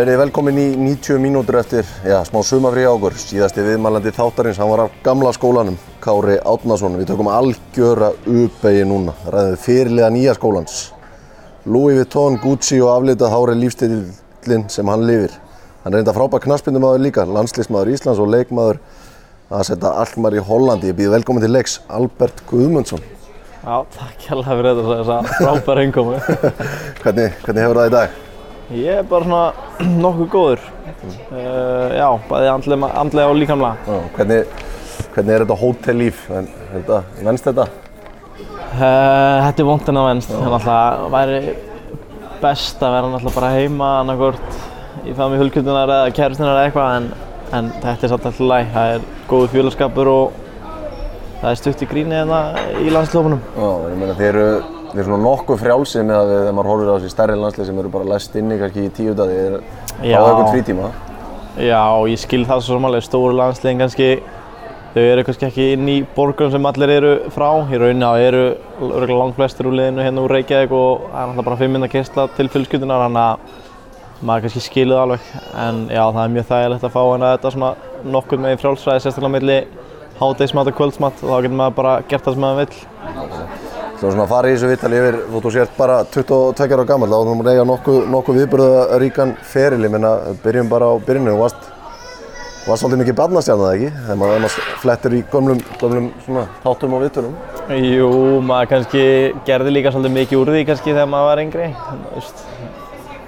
[0.00, 3.16] verið velkomin í 90 mínútur eftir já, smá sumafrí á okkur.
[3.20, 6.96] Síðasti viðmælandi þáttarins, hann var af gamla skólanum, Kári Átnason.
[6.96, 10.78] Við tökum algjöra uppegi núna, ræðum við fyrirlega nýja skólans.
[11.66, 15.36] Louis Vuitton, Gucci og aflitað hári lífstillin sem hann lifir.
[15.84, 18.80] Hann enda frábær knaspindumadur líka, landslýsmadur Íslands og leikmaður
[19.50, 20.94] að setja Alkmaar í Hollandi.
[20.94, 23.04] Ég býð velkomin til leiks, Albert Guðmundsson.
[23.60, 26.18] Já, takk hérlega fyrir þetta, frábæra innkomu.
[27.04, 28.18] Hvernig, hvernig hefur það í dag?
[28.70, 30.66] Ég er bara svona nokkuð góður.
[31.30, 33.74] Uh, já, bæði andlega, og líkamlega.
[33.86, 34.66] Já, hvernig,
[35.14, 36.20] hvernig er þetta hótellíf?
[36.38, 36.50] En,
[37.48, 37.66] þetta?
[38.70, 40.30] Uh, þetta er vondin að venst.
[40.30, 41.40] Það náttúrulega væri
[42.40, 44.60] best að vera náttúrulega bara heima annarkort
[45.02, 47.08] í fami hulkundunar eða kærustunar eða eitthvað en,
[47.58, 48.70] en þetta er satt alltaf læg.
[48.76, 50.38] Það er góðu fjölaskapur og
[51.40, 52.44] það er stutt í gríni hérna
[52.78, 53.42] í landslópunum.
[53.56, 56.70] Já, ég meina þeir eru, þeir eru svona nokkuð frjálsið með að við, þegar maður
[56.70, 59.56] horfir á þessi stærri landslið sem eru bara læst inni kannski í tíu þeir
[60.02, 60.16] Já.
[60.16, 60.90] hafa eitthvað frítíma.
[61.60, 64.10] Já, ég skil það svo samanlega, stóru landsliðin kannski,
[64.94, 67.48] þau eru kannski ekki inn í borgum sem allir eru frá.
[67.70, 68.44] Í rauninni þá eru
[68.90, 71.90] örgulega langt flestir úr liðinu hérna úr Reykjavík og það er náttúrulega bara fimm minna
[71.90, 75.30] kistla til fjölskyldunar, þannig að maður kannski skilur það alveg.
[75.66, 77.72] En já, það er mjög þægilegt að fá hérna þetta svona
[78.16, 79.58] nokkuð með frjálsræði, sérstaklega milli
[80.20, 83.69] hádegismat og kvöldsmat og þá getur maður bara gert það sem maður vill.
[84.00, 87.10] Þú svona að fara í þessu vittali yfir, þótt þú sért bara 22 ára gammal,
[87.10, 91.42] þá þú múin eiga nokkuð, nokkuð viðbörðaríkan feril, ég meina, byrjum bara á byrjunum, þú
[91.42, 91.66] varst,
[92.64, 96.96] varst svolítið mikið barnastjarn það ekki, þegar maður annars flettir í gömlum, gömlum svona þáttum
[96.96, 97.36] og vittunum.
[97.76, 98.10] Jú,
[98.48, 99.04] maður kannski
[99.50, 101.70] gerði líka svolítið mikið úr því kannski þegar maður var yngri.
[101.84, 102.44] Þú veist,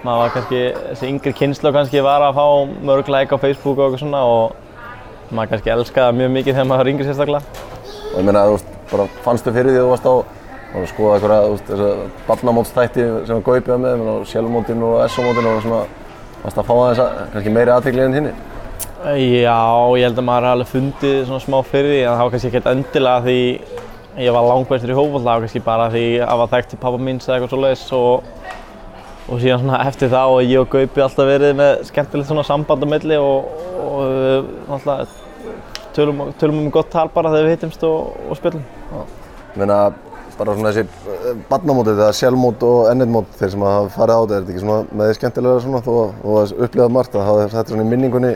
[0.08, 2.46] maður var kannski, þessi yngri kynslu kannski var að fá
[2.80, 4.56] mörg like á Facebook og eitthvað svona og
[5.36, 7.66] maður kannski elskaði mjög mikið þegar maður var yngri sérstaklega.
[8.12, 10.14] Og ég meina, þú veist, bara fannstu fyrir því að þú varst á,
[10.72, 11.90] að skoða eitthvað, þú veist, þessa
[12.28, 15.82] barnamótstætti sem Gaupi var með, á Sjálfmótinu og SO-mótinu og svona,
[16.42, 18.34] varst að fá aðeins að, kannski meiri aðtegli en hinni?
[19.02, 19.58] Já,
[19.98, 22.50] ég held að maður hafi alveg fundið svona smá fyrir því en það var kannski
[22.52, 23.38] ekkert endilega því
[24.22, 27.00] ég var langbæstur í hófball, það var kannski bara því að var þekkt til pappa
[27.02, 28.30] míns eða eitthvað svoleiðis og,
[29.26, 32.86] og síðan svona eftir það og ég og Gaupi alltaf verið með skemmtilegt svona samband
[32.86, 33.50] á milli og,
[33.82, 35.22] og við náttúrulega
[35.96, 38.64] tölum, tölum um gott tal bara þegar við hittumst og, og spilum.
[39.52, 39.80] Ég meina,
[40.38, 44.34] bara svona þessi eh, barnamótið eða sjálfmót og ennitmót, þeir sem hafa farið á þetta,
[44.34, 47.26] er þetta ekki svona með því skemmtilega svona þó að þú hafði upplifað margt að
[47.28, 48.32] hafa þetta svona í minningunni?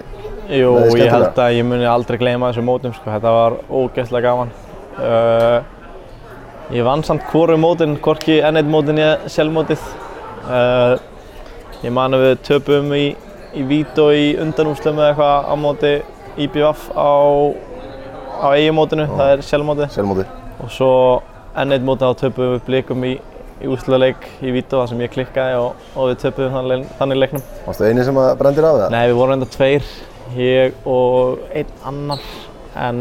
[0.46, 3.10] Jú, ég held að ég muni aldrei gleyma þessu mótum sko.
[3.10, 4.52] Þetta var ógeðslega gaman.
[4.96, 5.58] Uh,
[6.74, 9.86] ég vann samt hvoru mótin, hvorki N1 mótin ég sjálfmótið.
[10.46, 10.94] Uh,
[11.82, 13.06] ég man að við töpum í,
[13.58, 15.94] í Vító í undanústum eða eitthvað á móti
[16.46, 17.10] IBF á,
[18.44, 19.46] á eiginmótinu, það er.
[19.50, 20.36] Sjálfmótið.
[20.62, 20.92] Og svo
[21.56, 23.12] N1 mótið þá töpum við blikum í,
[23.64, 27.46] í úrslutaleik í Vító þar sem ég klikkaði og, og við töpum þannig, þannig leiknum.
[27.68, 28.90] Varstu eini sem brendir af það?
[28.96, 29.86] Nei, við vorum enda tveir,
[30.36, 32.26] ég og einn annar,
[32.88, 33.00] en,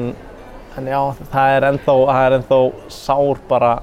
[0.80, 1.02] en já,
[1.34, 2.62] það er ennþá, það er ennþá
[2.96, 3.74] sár bara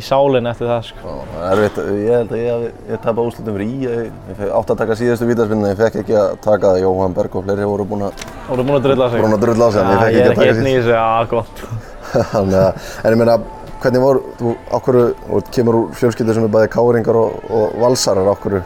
[0.00, 1.04] í sálinni eftir það, sko.
[1.04, 4.38] Já, það er erfitt, ég held að ég, ég tapa úrslutum fyrir í, ég, ég
[4.38, 7.44] fekk átt að taka síðustu vítaspinnu, ég fekk ekki að taka það, Jóhann Berg og
[7.46, 9.20] fleiri voru búin að, Voru búin að drulla sig?
[9.26, 10.56] búin að drulla á sig, en ég Já, fekk ég ekki er að ekki taka
[10.56, 10.80] einn í síðustu.
[10.80, 11.64] þessu, já, gott.
[12.32, 13.36] Þannig að, en ég meina,
[13.80, 18.28] hvernig voru, þú, ákveður, þú kemur úr fjölskyldu sem er bæði káringar og, og valsarar,
[18.34, 18.64] ákveður,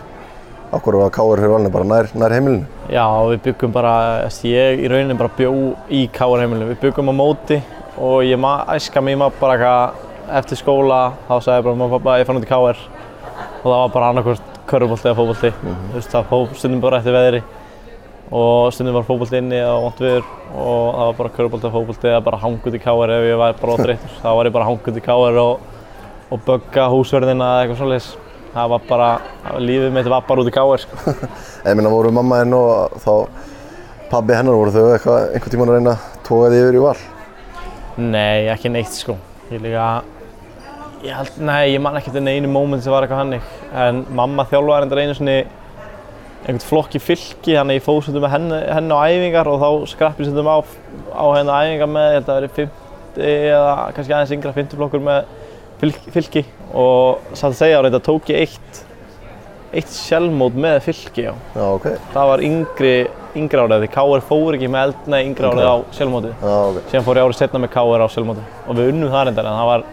[0.72, 2.68] ákveður var káir fyrir valinu, bara nær, nær heimilinu?
[2.90, 3.94] Já, við byggum bara,
[4.50, 5.52] ég í rauninni bara bjó
[5.88, 6.72] í Káar heimilinu.
[6.72, 7.60] Við byggum á móti
[7.94, 12.18] og ég æska mig maður bara eitthvað eftir skóla, þá sagði ég bara og pappa,
[12.20, 15.52] ég fann út í Káar og það var bara annarkvort körfubolti eða fótbolti.
[15.60, 17.44] Þú veist, það fó, stundum bara eftir veðri
[18.32, 20.24] og stundum var fótbolti inni eða vont viður
[20.54, 23.56] og það var bara körfubolti eða fótbolti eða bara hangut í Káar ef ég var
[23.60, 24.14] bara óþreyttur.
[24.22, 25.66] þá var ég bara hangut í Káar og,
[26.32, 28.12] og bögga húsverðina eða eitthvað svoleiðis.
[28.54, 29.08] Það var bara,
[29.58, 31.14] lífið mitt var bara út í Káar, sko.
[31.66, 33.12] Ég meina, voru mamma henn og þá
[34.12, 36.96] pabbi hennar, voru þau eitthvað, einhvern tímann að reyna að toga því yfir í val?
[37.98, 39.18] Nei, ekki neitt sko.
[39.50, 39.88] Ég líka,
[41.02, 43.52] ég held, nei, ég man ekki eftir neinu móment sem var eitthvað hannig.
[43.74, 45.36] En mamma þjálfaði reyndar einu sinni
[46.44, 49.68] einhvern flokk í fylki, þannig ég fóð svolítið með henni, henni á æfingar og þá
[49.94, 50.58] skrappið svolítið á,
[51.16, 54.80] á henni æfingar með, ég held að það veri 50 eða kannski aðeins yngra 50
[54.80, 55.30] flokkur með
[55.80, 56.42] fylki, fylki.
[56.74, 58.82] og satt að segja á reynda tók ég eitt,
[59.74, 61.32] eitt sjálfmót með fylki, já.
[61.56, 61.88] Já, ok.
[62.14, 62.94] Það var yngri,
[63.40, 64.24] yngri árið, því K.R.
[64.28, 66.80] fór ekki með eldna yngri árið á sjálfmótið Já, ok.
[66.92, 69.58] síðan fór ég árið setna með KR á sjálfmóti og við unnum það reyndar en
[69.58, 69.86] það var,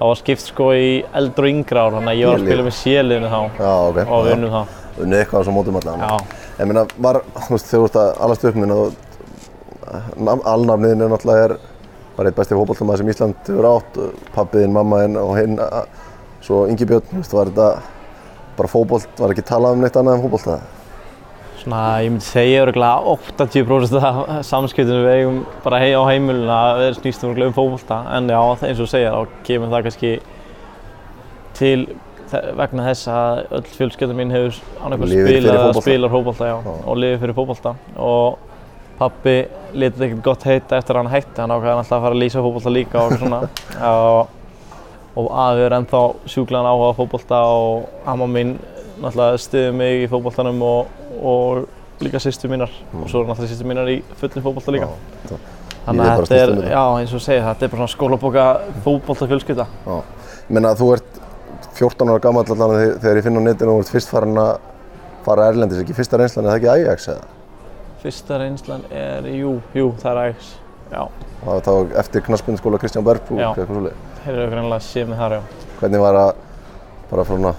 [0.00, 0.88] það var skipt sko í
[1.20, 2.50] eldri og yngra ár þannig að ég var aðÉlið.
[2.50, 4.00] spila með séliðinu þá Já, ok.
[4.08, 4.78] og við unnum það.
[5.02, 5.78] Unnið eitthvað á þessum mótum.
[5.82, 8.92] Já, Ég meina, var, þú veist, þegar þú ert að alast upp minna og
[10.52, 11.56] alnafniðin er náttúrulega er
[12.16, 13.98] bara eitt besti fótballtamaður sem Ísland hefur átt,
[14.34, 15.56] pappiðinn, mammaðinn og hinn,
[16.44, 17.68] svo Ingi Björn, þú veist, var þetta
[18.58, 20.62] bara fótbolt, var ekki talað um neitt annað en fótbolt það?
[21.62, 26.80] Svona, ég myndi segja öruglega 80% af samskiptum við eigum bara hei á heimilinu að
[26.82, 30.12] við snýstum öruglega um fókbólta en já, eins og segir, þá kemur það kannski
[31.58, 31.76] til
[32.58, 36.56] vegna þess að öll fjölskylda mín hefur spilað eða spilar Já.
[36.62, 38.38] og lifið fyrir fókbólta og
[38.98, 39.36] pappi
[39.74, 42.44] litið ekkert gott heita eftir að hann hætti, hann ákveði alltaf að fara að lýsa
[42.44, 43.42] fókbólta líka og svona.
[45.12, 45.98] Og, og er ennþá
[46.32, 48.54] sjúklegan áhuga á fókbólta og amma mín
[49.02, 51.66] náttúrulega stiði mig í fókbóltanum og, og
[52.00, 52.72] líka sýstu mínar.
[52.96, 54.88] Og svo er náttúrulega sýstu mínar í fullum fókbólta líka.
[55.28, 55.36] Já,
[55.84, 58.46] Þannig að þetta er, já eins og þú segir, þetta er bara svona skólabóka
[58.86, 59.68] fókbólta fjölskylda.
[60.62, 61.21] Að þú ert
[61.82, 64.52] 14 ára gammal allan þegar, ég finn á netinu og þú ert fyrst farin að
[65.26, 67.26] fara erlendis, ekki fyrsta reynslan, er það ekki Ajax eða?
[68.02, 70.52] Fyrsta reynslan er, jú, jú, það er Ajax.
[70.92, 71.02] Já,
[71.42, 73.48] Það var þá eftir knaspinskóla Kristján Bergbú, Já.
[73.50, 74.00] eitthvað svolítið.
[74.22, 75.42] þeir eru greinlega séð með þar, já.
[75.80, 76.32] Hvernig var að
[77.10, 77.52] bara svona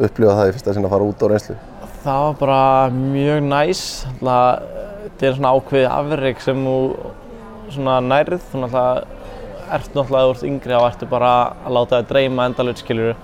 [0.00, 1.56] upplifa það í fyrsta sinna að fara út á reynslu?
[2.00, 2.60] Það var bara
[2.96, 3.82] mjög næs.
[4.10, 4.62] Alltaf,
[5.04, 6.76] þetta er svona ákveðið afreg sem þú
[7.74, 8.46] svona nærið.
[8.50, 9.04] Þú náttúrulega
[9.70, 11.32] ert náttúrulega að þú ert yngri þá ertu bara
[11.66, 13.14] að láta það dreyma endalaut, skiljuru.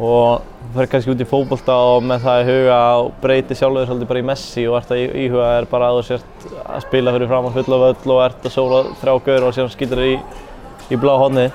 [0.00, 3.88] Og þú fyrir kannski út í fókbólta og með það í huga og breyti sjálfur
[3.88, 7.14] svolítið bara í Messi og ert að íhuga er bara að þú sért að spila
[7.16, 10.12] fyrir fram að fulla völl og ert að sóla þrjá gaur og síðan skýtur þér
[10.12, 10.14] í,
[10.88, 11.46] í blá hodni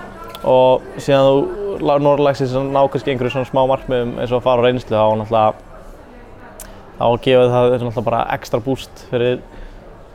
[0.45, 4.65] og síðan þú norðlagsins ná kannski einhverju svona smá markmiðum eins og að fara á
[4.67, 5.65] reynslu þá náttúrulega
[6.99, 9.41] þá gefur það þér náttúrulega bara ekstra boost fyrir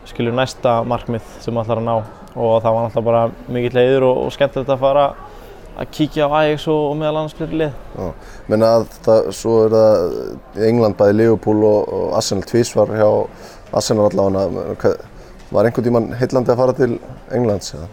[0.08, 1.96] skilur næsta markmið sem þú ætlar að ná.
[2.30, 5.04] Og það var náttúrulega bara mikill heiður og, og skemmtilegt að fara
[5.80, 7.78] að kíkja á Ajax og, og meðal annars fleiri lið.
[8.52, 13.08] Menna að það, svo er það England bæði Liverpool og, og Arsenal tvísvar hjá
[13.80, 14.92] Arsenal allavega.
[15.50, 16.92] Var einhvern tímann heillandi að fara til
[17.34, 17.88] Englands eða?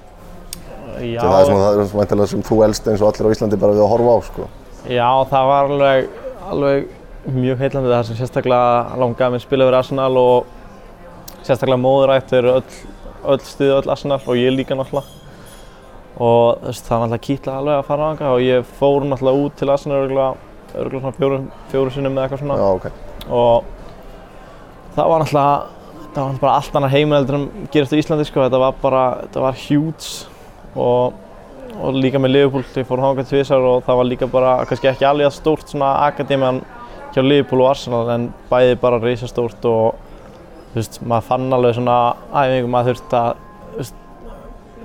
[0.98, 3.60] Já, Það er svona það er væntanlega sem þú elst eins og allir á Íslandi
[3.62, 4.46] bara við að horfa á sko.
[4.90, 6.08] já, það var alveg,
[6.52, 6.88] alveg
[7.38, 10.48] mjög heillandi það sem sérstaklega langaði að spila fyrir Arsenal og
[11.46, 12.80] sérstaklega móðurætt eru öll,
[13.30, 15.17] öll stuði öll Arsenal og ég líka náttúrulega.
[16.18, 19.46] Og veist, það var náttúrulega kýtla alveg að fara á hanga og ég fór náttúrulega
[19.46, 20.30] út til Arsenal örgulega,
[20.74, 22.58] örgulega svona fjórum, fjórum sinnum eða eitthvað svona.
[22.58, 22.88] Já, ok.
[23.28, 23.74] og
[24.96, 25.76] það var náttúrulega
[26.18, 29.04] það var bara allt annar heiminn heldur en gerast á Íslandi sko, þetta var bara,
[29.28, 30.08] þetta var huge
[30.74, 31.20] og,
[31.78, 35.08] og líka með Liverpool, ég fór hangað tvisar og það var líka bara, kannski ekki
[35.08, 36.64] alveg að stórt svona akademian
[37.14, 40.02] hjá Liverpool og Arsenal en bæði bara reysastórt og
[40.72, 42.00] þú veist, maður fann alveg svona
[42.34, 43.94] æfingu, maður þurfti að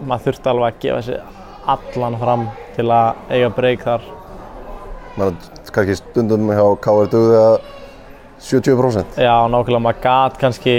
[0.08, 1.18] maður þurfti alveg að gefa sig
[1.72, 4.10] allan fram til að eiga breyk þar
[5.16, 5.36] Man
[5.72, 7.08] kannski stundum hjá K.R.
[7.12, 7.56] dugði að
[8.42, 9.18] 70%.
[9.20, 10.76] Já, nákvæmlega, maður gat kannski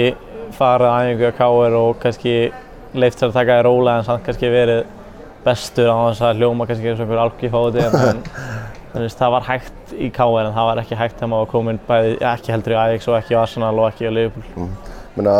[0.54, 2.34] farið að æfingu á KR og kannski
[2.94, 4.82] leift sér að taka því rólega en samt kannski verið
[5.44, 8.20] bestur á þess að hljóma kannski eins og einhver algi fóti en,
[8.92, 11.52] þú veist, það var hægt í KR en það var ekki hægt þegar maður var
[11.54, 14.68] komin bæði, ekki heldur í Ajax og ekki í Arsenal og ekki í Liverpool.
[15.16, 15.36] Menna,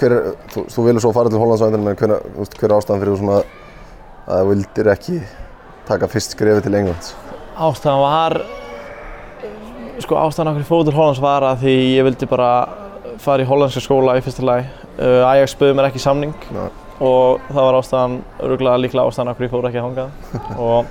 [0.00, 2.16] hver er, þú, þú vilja svo fara til Hollands á endan, menn hver,
[2.56, 3.42] hver er ástæðan fyrir þú að
[4.30, 5.18] þú vildir ekki
[5.88, 7.14] taka fyrst skrefi til Englands?
[7.60, 8.36] Ástæðan var,
[10.00, 12.52] sko ástæðan okkur í fótur Hollands var að því ég vildi bara
[13.20, 14.68] fara í hollandska skóla í fyrsta lagi.
[15.00, 16.66] Uh, Ajax spöði mér ekki samning Nei.
[17.04, 18.16] og það var ástæðan,
[18.46, 20.08] örgulega líklega ástæðan okkur ég fór ekki að hanga
[20.64, 20.90] og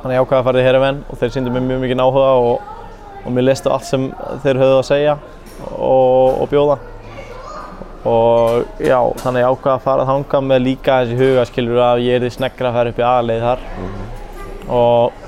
[0.00, 2.70] þannig ég ákvaði að fara í Hereven og þeir sýndu mér mjög mikið áhuga og,
[3.20, 4.08] og mér listu allt sem
[4.44, 5.18] þeir höfðu að segja
[5.76, 6.78] og, og bjóða
[8.08, 12.04] og já, þannig ég ákvaði að fara að hanga með líka þessi huga skilur að
[12.06, 13.66] ég erði sneggra að fara upp í aðleið þar.
[14.70, 15.18] Og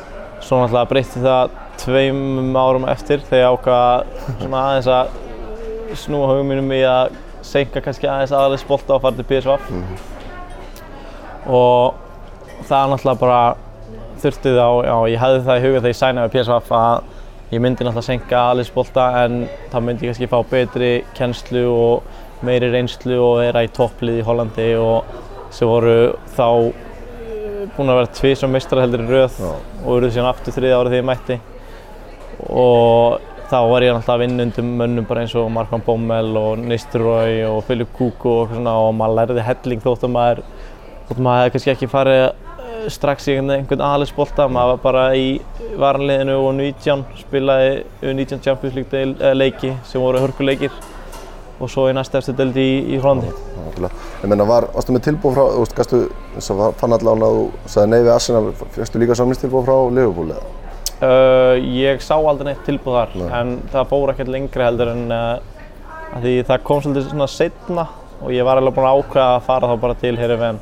[0.42, 5.12] svo náttúrulega breytti það tveim árum eftir þegar ég ákvaði svona aðeins að
[6.02, 7.12] snúa hugum mínum í að
[7.44, 9.50] senka kannski aðeins aðalega spolta og fara til PSV
[11.52, 11.98] og
[12.68, 13.42] það náttúrulega bara
[14.22, 17.02] þurfti þá, já ég hefði það í huga þegar ég sænaði við PSV að
[17.52, 19.40] ég myndi náttúrulega senka aðalega spolta en
[19.72, 24.24] þá myndi ég kannski fá betri kennslu og meiri reynslu og vera í topplið í
[24.26, 25.20] Hollandi og
[25.52, 25.96] sem voru
[26.36, 29.52] þá eh, búin að vera tvið sem meistrar heldur í röð Já.
[29.84, 31.38] og eruð síðan aftur þriðja árið þegar ég mætti.
[32.48, 37.42] Og þá var ég að vinna undir mönnum bara eins og Markmann Bommel og Nistelrooy
[37.50, 40.40] og Philip Kuku og, svona, og maður lærði helling þótt að maður
[41.08, 45.04] þótt að maður hefði kannski ekki farið eh, strax í einhvern aðhalsbolta maður var bara
[45.18, 45.28] í
[45.82, 50.72] varanliðinu og 19 spilaði U19 Champions League eh, leiki sem voru hörkuleikir
[51.62, 53.30] og svo í næsta eftir deldi í, í Hollandi.
[53.58, 54.08] Nákvæmlega.
[54.22, 56.02] Ég meina, var, varstu með tilbúð frá, þú veist, gastu,
[56.34, 58.42] þess að fann allavega að þú sagði nei við Arsenal,
[58.76, 60.58] fyrstu líka samlingstilbúð frá Liverpool eða?
[61.02, 63.30] Uh, ég sá aldrei neitt tilbúð þar Nei.
[63.34, 65.40] en það fór ekkert lengri heldur en uh,
[66.14, 67.86] að því það kom svolítið svona setna
[68.22, 70.60] og ég var alveg búinn að ákveða að fara þá bara til hér í venn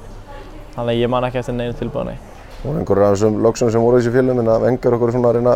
[0.78, 2.16] þannig að ég man ekki eftir neinu tilbúð nei.
[2.62, 5.34] Og einhverjur af þessum lögsum sem voru í þessu félum, en að vengar okkur svona
[5.34, 5.54] að reyna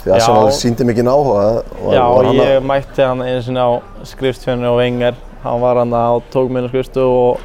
[0.00, 1.40] Því að Arsenal síndi mikið áhuga.
[1.84, 3.70] var- Já, hann ég mætti hann einu sinni á
[4.04, 5.14] skrifstfjörnu og Wenger.
[5.42, 6.20] Hann var hann á
[6.68, 7.40] skrifstu og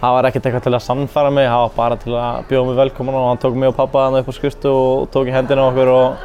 [0.00, 2.76] það var ekkert eitthvað til að sannfæra mig, það var bara til að bjóða mig
[2.80, 5.62] velkomin og hann tók mig og pappa hann upp á skrifstu og tók í hendina
[5.62, 6.16] á okkur og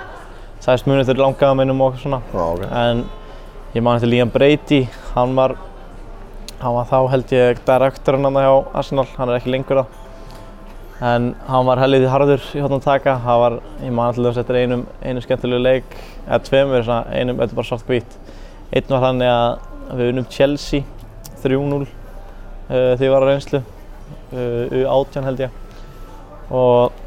[0.61, 2.21] sagðist munið til langaða minnum og svona.
[2.33, 2.63] Já, ok.
[2.71, 3.05] En
[3.75, 5.55] ég man eftir Liam Brady, hann var,
[6.61, 9.85] hann var þá held ég direktorinn hann hjá Arsenal, hann er ekki lengur það.
[10.97, 14.85] En hann var helviti harður í hóttan taka, það var, ég man alltaf eftir einum,
[15.05, 18.15] einum skemmtilegu leik, eða tveimur, svona, einum, þetta er bara svart hvít.
[18.73, 20.81] Einn var þannig að við unnum Chelsea
[21.43, 21.89] 3-0 uh,
[22.71, 25.61] því ég var á reynslu, uh, U18 held ég.
[26.49, 27.05] Og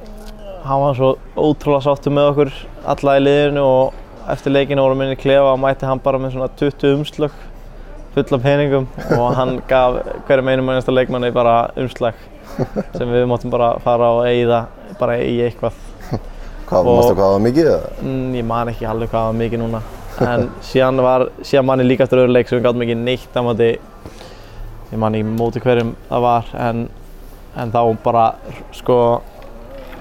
[0.62, 2.54] hann var svo ótrúlega sáttur með okkur
[2.94, 6.20] alla í liðinu og eftir leikinu vorum við inn í klefa og mætti hann bara
[6.22, 7.34] með svona 20 umslög
[8.14, 8.86] full af peningum
[9.18, 12.14] og hann gaf hverjum einum einasta leikmanni bara umslag
[12.96, 14.64] sem við móttum bara fara og eigða
[14.98, 15.76] bara í eitthvað.
[16.70, 17.68] Hvað, Og- mástu hvað það var mikið?
[17.70, 17.92] eða?
[18.02, 19.80] Mm, ég man ekki alveg hvað það var mikið núna
[20.20, 23.34] en síðan var, síðan man ég líka eftir öðru leik sem við gátum ekki neitt
[23.38, 23.68] á móti
[24.90, 26.82] ég man ekki móti hverjum það var en,
[27.56, 28.24] en þá bara
[28.76, 28.98] sko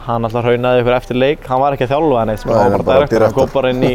[0.09, 2.75] hann alltaf raunaði ykkur eftir leik hann var ekki að þjálfa neitt sko, Nei, hann
[2.75, 3.93] var bara direktor, hann kom bara inn í,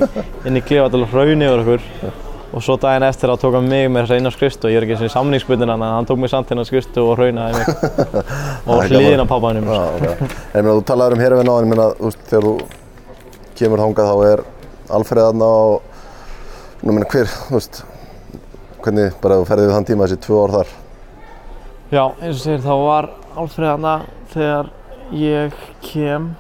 [0.55, 1.89] í klefa til að rauni yfir okkur
[2.55, 5.03] og svo daginn eftir þá tók hann mig með á skristu ég er ekki eins
[5.03, 7.67] og í samningsbundin hann hann tók mig samt á skristu og raunaði mig
[8.71, 9.25] og gaman.
[9.25, 10.07] á pappanum Já, ok.
[10.55, 12.55] En ég meina, þú talaður um herfinn á hann, ég meina, þú veist, þegar þú
[13.59, 14.45] kemur þangað þá er
[14.95, 15.99] Alfreð þarna og,
[16.85, 17.83] nú meina, hver, þú veist,
[18.85, 20.73] hvernig bara þú ferðið við þann tíma þessi tvö ár þar?
[21.91, 23.99] Já, eins og segir þá var Alfreð hana
[24.35, 24.73] þegar
[25.19, 26.33] ég kem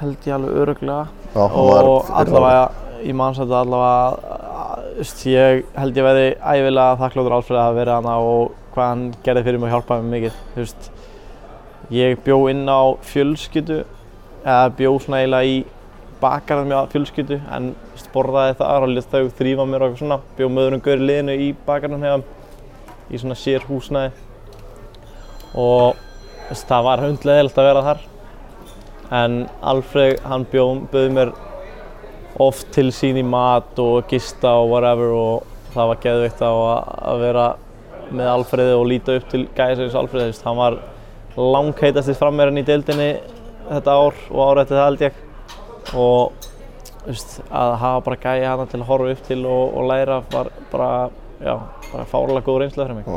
[0.00, 2.64] held ég alveg öruglega Já, hann og allavega,
[3.04, 4.39] ég man samt að allavega,
[5.00, 9.60] ég held ég verði ævilega þakkláttur Alfreð að verið hana og hvað hann gerði fyrir
[9.62, 10.88] mig og hjálpaði mig mikið, veist.
[11.90, 13.78] Ég bjó inn á fjölskyldu,
[14.44, 15.56] eða bjó svona eiginlega í
[16.20, 20.20] bakarðum á fjölskyldu en veist, borðaði þar og lét þau þrýfa mér og eitthvað svona.
[20.36, 22.26] Bjó með öðrum gaur liðinu í bakarðum hefðum,
[23.08, 24.12] í svona sér húsnæði
[25.58, 25.96] og
[26.50, 28.08] veist, það var hundleðilegt að vera þar.
[29.24, 29.40] En
[29.72, 31.32] Alfreð, hann bjóð, bauð mér
[32.38, 36.60] oft til sín í mat og gista og whatever og það var geðvikt að,
[37.10, 37.48] að vera
[38.10, 40.78] með Alfreði og líta upp til gæðis eins og Alfreði, hann var
[41.38, 43.10] langheitastið frammeirinn í deildinni
[43.70, 45.20] þetta ár og árið eftir það held ég
[46.00, 46.48] og
[47.06, 50.50] veist, að hafa bara gæði hana til að horfa upp til og, og læra var
[50.72, 50.90] bara,
[51.40, 51.54] já,
[51.90, 53.08] bara fárlega góð reynsla fyrir mig.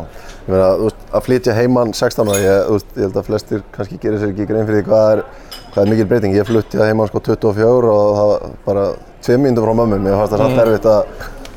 [0.46, 4.34] Ég meina, að flytja heimann 16 ára, ég, ég held að flestir kannski gerir sér
[4.34, 5.24] ekki grein fyrir því hvað er,
[5.74, 6.36] hvað er mikil breyting.
[6.38, 8.86] Ég flutti að heimann sko 24 og það var bara
[9.26, 10.00] 2 mínútur frá mömmu.
[10.04, 11.02] Mér fannst það samt erfitt að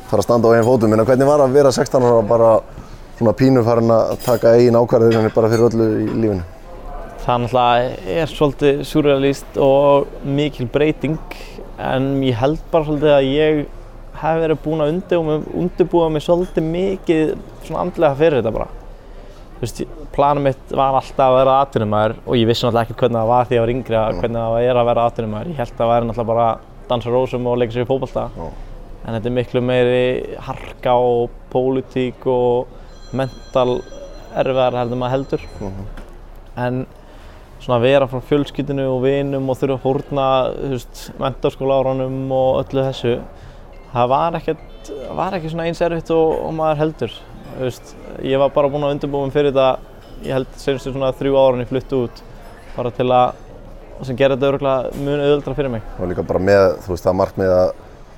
[0.09, 0.91] fara að standa á einn fótum.
[0.91, 2.51] Meina, hvernig var að vera 16 ára bara
[3.17, 6.45] svona pínu farin að taka eigin ákvarðir bara fyrir öllu í lífinu?
[7.27, 11.17] Það náttúrulega er svolítið surrealist og mikil breyting
[11.77, 13.63] en ég held bara svolítið að ég
[14.17, 14.93] hef verið búinn að
[15.61, 17.33] undirbúa mig svolítið mikið
[17.67, 18.69] svona andlega fyrir þetta bara.
[19.57, 19.81] Veist,
[20.13, 23.47] planum mitt var alltaf að vera atvinnumæður og ég vissi náttúrulega ekkert hvernig það var
[23.47, 25.49] því ég var yngri að hvernig það er að vera atvinnumæður.
[25.49, 28.25] Ég held að það væri náttúrulega bara að dansa rósum og leika sér í fótbolta.
[28.37, 28.47] Já.
[29.07, 30.03] En þetta er miklu meiri
[30.43, 33.79] harka og pólitík og mental
[34.37, 35.45] erfiðar heldur maður heldur.
[36.57, 36.83] En
[37.63, 42.85] svona að vera frá fjölskyldinu og vinum og þurfa að veist, mentarskóla árunum og öllu
[42.89, 43.15] þessu,
[43.93, 47.17] það var ekkert, var ekki svona eins erfitt og, og maður heldur.
[47.57, 49.95] Veist, ég var bara búinn að undirbúa mig fyrir þetta,
[50.25, 52.21] ég held senstu svona þrjú árun ég flutti út,
[52.75, 53.39] bara til að,
[54.05, 55.87] sem gerði þetta örgulega mjög auðvöldra fyrir mig.
[55.97, 57.71] Og líka bara með, þú veist, það að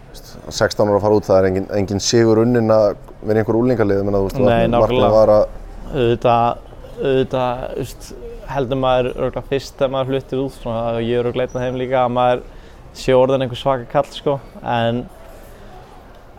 [0.09, 2.87] þú veist, að 16 ára að fara út, það er engin, engin sigur unnin að
[3.21, 5.11] vera einhver úlingarlið, menna, þú veist, Nei, nákvæmlega.
[5.13, 5.45] var að,
[5.93, 6.63] auðvitað,
[6.99, 8.09] auðvitað, þú veist,
[8.49, 11.67] heldur maður örgulega fyrst þegar maður fluttir út, svona, og ég er örgulega einn af
[11.67, 12.43] þeim líka að maður
[12.99, 15.03] sé orðin einhver svaka kall, sko, en,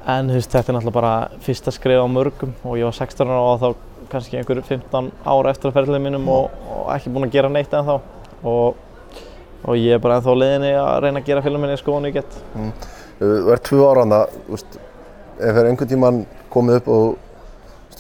[0.09, 1.15] en veist, þetta er náttúrulega bara
[1.45, 5.53] fyrsta skrif á mörgum og ég var 16 ára og þá kannski einhver 15 ára
[5.53, 7.99] eftir að ferðlega mínum og, og ekki búinn að gera neitt ennþá
[8.51, 8.79] og,
[9.65, 12.17] og ég er bara ennþá leiðinni að reyna að gera fyrir minni sko og ég
[12.17, 12.39] get.
[13.21, 14.23] þú ert tvö ára hana,
[14.57, 17.07] ef er einhvern tíman komið upp og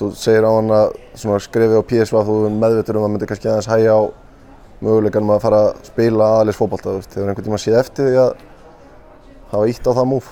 [0.01, 3.15] þú segir á hann að svona skrifi á PSV þú er meðvittur um að það
[3.15, 4.03] myndi kannski aðeins hægja á
[4.81, 8.31] möguleikanum að fara að spila þú veist, hefur einhvern tíman séð eftir því að
[9.51, 10.31] hafa ítt á það múf?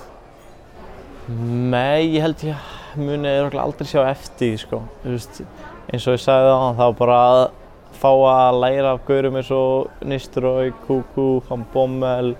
[1.29, 4.79] Nei, ég held ég muni aldrei sjá eftir sko.
[5.03, 5.41] Þú veist,
[5.91, 7.41] eins og ég sagði það, þá bara að
[7.99, 12.31] fá að læra af gaurum eins og Nistelrooy, Kuku, Van Bommel,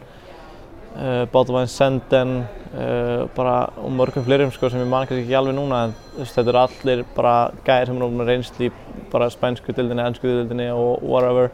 [0.95, 2.33] uh, Bátavain Senden,
[2.71, 6.23] uh, bara og mörgum fleirum sko sem ég man kannski ekki alveg núna en þú
[6.23, 7.35] veist, þetta eru allir bara
[7.67, 8.71] gæðir sem með reynsli
[9.13, 11.53] bara spænsku dildinni, ennsku dildinni og whatever.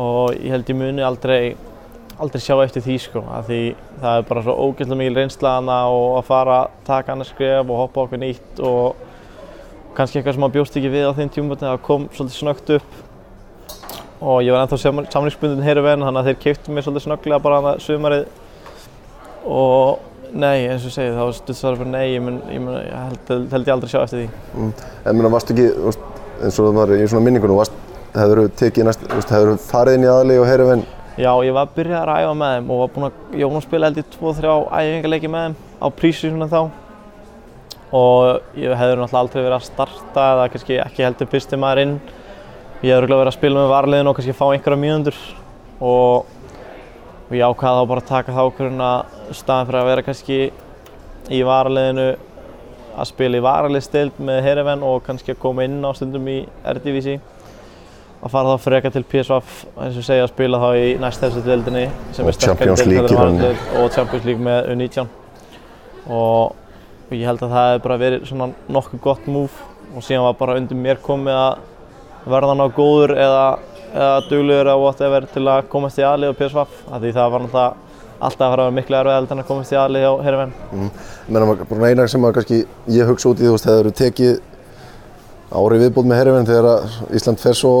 [0.00, 1.52] Og ég held ég muni aldrei,
[2.22, 3.60] aldrei sjá eftir því sko, því
[4.02, 7.64] það er bara svo ógeðslega mikil reynsla hana og að fara að taka annars skref
[7.66, 9.00] og hoppa okkur nýtt og
[9.96, 14.22] kannski eitthvað sem maður bjóst ekki við á þeim tjúmbötni, það kom svolítið snögt upp
[14.22, 14.78] og ég var ennþá
[15.10, 18.24] samlingsbundin hér venn, þannig að þeir keiptu mér svolítið snögglega bara hana sumarið
[19.42, 19.98] og
[20.32, 23.66] nei, eins og segið, þá stuðsvarar fyrir nei, ég, mun, ég, mun, ég held, held
[23.68, 24.28] ég aldrei sjá eftir því.
[24.54, 24.72] Mm.
[25.10, 25.68] En mér varst ekki,
[26.38, 27.60] eins og það var í svona minningunum,
[28.14, 30.86] hefur þú farið inn í aðli og heyri venn?
[31.20, 33.60] Já, ég var byrjað að æfa með þeim og var búinn að, ég var búinn
[33.60, 36.60] að spila held í 2-3 æfingarleiki með þeim á prísísunum þá.
[37.92, 41.96] Og ég hefði náttúrulega aldrei verið að starta eða kannski ekki heldur fyrsti maður inn.
[42.80, 45.18] Ég hefði verið að spila með varliðin og kannski fá einhverja mínundur
[45.82, 46.30] og
[47.32, 50.38] og ég ákvaði þá bara að taka þá okkurinn að staðin fyrir að vera kannski
[51.32, 52.08] í varaliðinu
[52.92, 57.14] að spila í varaliðstild með Hereven og kannski að koma inn á stundum í Eredivísi
[58.22, 59.38] að fara þá freka til PSV
[59.82, 63.16] eins og segja að spila þá í næst þessu dildinni sem er sterkari dild
[63.80, 65.08] og Champions League með U19
[66.06, 68.48] og, og ég held að það hefði bara verið svona
[68.78, 69.60] nokkuð gott múf
[69.92, 73.46] og síðan var bara undir mér komið að verða ná góður eða
[73.92, 77.44] eða duglegur eða whatever til að komast í aðlið á PSV af því það var
[77.44, 77.90] náttúrulega
[78.22, 80.54] alltaf að vera miklu erfið en að komast í aðlið á Herifenn.
[80.70, 80.90] Mm.
[81.34, 82.60] Menna bara eina sem að kannski
[82.94, 84.36] ég hugsa út í þú veist, þegar þú tekið
[85.52, 87.74] árið viðbútt með Herifenn þegar Ísland fer svo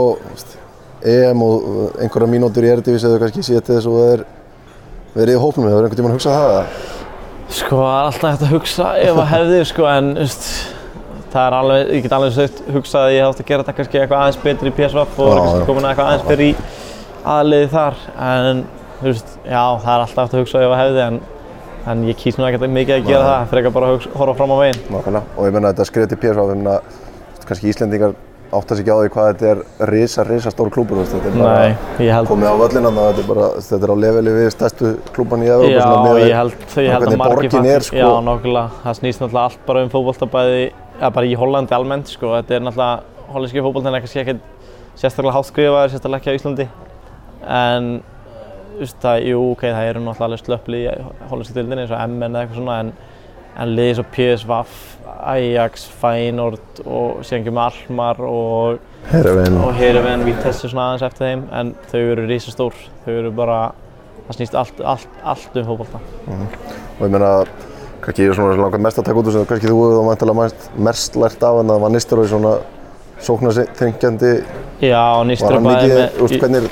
[1.02, 4.24] EM og einhverja mínútur í Eredivis eða kannski sétið þess og það er
[5.16, 6.76] verið í hófnum, hefur einhvern tíman hugsað það?
[7.52, 10.46] Sko það er alltaf hægt að hugsa ef að hefði sko en just,
[11.32, 14.00] það er alveg, ég get alveg sögt hugsað að ég átt að gera þetta kannski
[14.00, 16.54] eitthvað aðeins betur í PSV og kannski komin að eitthvað aðeins fyrir í
[17.34, 18.00] aðliði þar
[18.30, 18.64] en
[19.02, 21.20] þú veist, já það er alltaf eftir að hugsa ef að hefði en,
[21.92, 23.30] en ég kýst nú ekkert mikið að gera Nei.
[23.32, 24.82] það fyrir ekki bara að horfa fram á veginn.
[24.94, 27.00] Nákvæmlega og ég menna þetta skriði til PSV þannig að
[27.48, 28.14] kannski Íslendingar
[28.52, 31.52] átt að segja á því hvað þetta er risa, risa stór klúpur þetta er bara
[31.62, 35.48] Nei, komið á völlina þetta er bara, þetta er á leveli við stærstu klúpan í
[35.48, 37.96] Evrópa Já, ég held, ég held að margir fannst, sko.
[38.02, 40.66] já nokkulega, það snýst náttúrulega allt bara um fókbóltabæði
[41.10, 42.34] bara í Hollandi almennt sko.
[42.38, 44.42] Þetta er náttúrulega, hollandski fókbóltan er kannski ekkert
[45.00, 46.66] sérstaklega háttskrifaður, sérstaklega ekki á Íslandi.
[47.42, 47.88] En,
[48.72, 50.92] þú veist það, jú, ok, það eru náttúrulega slöppli í
[51.30, 52.92] hollandski dildinni eins og MN eða eitthvað svona, en,
[53.64, 54.60] en liðið svo PSV,
[55.32, 58.80] Ajax, Feyenoord og síðan kemur Almar og
[59.12, 63.58] Heerenveen, Vitesse svona aðeins eftir þeim, en þau eru risastór, þau eru bara,
[64.28, 66.02] það snýst allt, allt, allt um fókbólta.
[66.26, 66.46] Mm.
[66.98, 67.32] Og ég meina,
[68.04, 70.08] kannski ég er svona langar mest að taka út úr sem kannski þú hefur þá
[70.08, 70.48] mæntilega
[70.88, 72.56] mest lært af en það var Nistelrooy svona
[73.22, 74.32] sóknarþengjandi
[74.82, 76.70] Já, Nistelrooy bæði með úst, hvernig,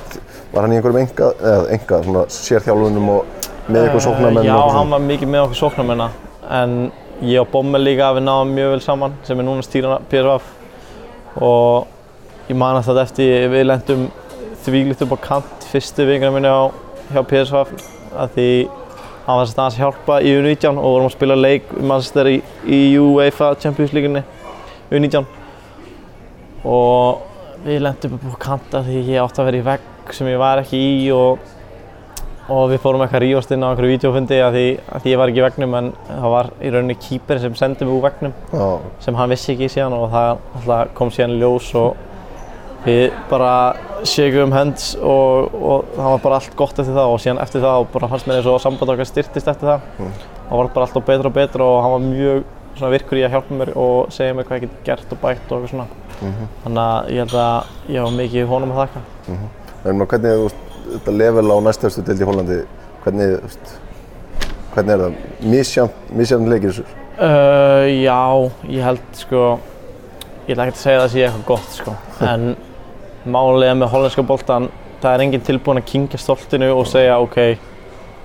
[0.50, 4.48] Var hann í einhverjum enga, eða enga, svona sérþjálfunum og með eitthvað sóknarmenn?
[4.48, 6.08] Já, hann var mikið með okkur sóknarmenna
[6.50, 6.72] en
[7.20, 12.48] ég og Bommel líka við náðum mjög vel saman sem er núna stýran PSV og
[12.48, 14.06] ég man að þetta eftir við lendum
[14.64, 16.72] þvíglitt upp á kant fyrstu vikuna minni á
[17.12, 18.48] hjá PSV að því
[19.26, 22.38] hann var þess að hjálpa í U19 og vorum að spila leik um Manchester í,
[22.64, 24.24] í UEFA Champions League-unni
[24.90, 25.28] U19
[26.64, 30.40] og við lendum upp á kanta því ég átti að vera í vegg sem ég
[30.40, 31.38] var ekki í og,
[32.50, 35.32] og við fórum eitthvað rífast inn á einhverju videofundi að því, að því ég var
[35.32, 38.78] ekki í vegnum en það var í rauninni kýper sem sendi mig úr vegnum oh.
[39.02, 40.14] sem hann vissi ekki síðan og
[40.66, 42.06] það kom síðan ljós og
[42.84, 43.52] við bara
[44.08, 47.64] sékum um hends og, og það var bara allt gott eftir það og síðan eftir
[47.64, 50.14] það og bara fannst mér eins og samband okkar styrtist eftir það mm.
[50.48, 52.42] það var bara alltaf betra og betra og hann var mjög
[52.78, 55.52] svona, virkur í að hjálpa mér og segja mér hvað ég get gert og bætt
[55.52, 55.86] og eitthvað svona
[56.20, 56.50] mm -hmm.
[56.64, 59.56] þannig að ég held að ég var mikið honum að þakka mm -hmm.
[59.90, 62.58] En hvernig er þetta level á næstöfstu deild í Hollandi
[63.04, 63.36] hvernig,
[64.74, 65.20] hvernig er það?
[66.16, 66.86] Mísjafn leikir þessu?
[67.20, 69.44] Uh, já, ég held sko
[70.46, 72.46] ég ætla ekki að segja það að það sé eitthvað gott sko en
[73.30, 74.68] málega með hollandska boltan
[75.02, 77.36] það er enginn tilbúin að kingja stoltinu og segja ok,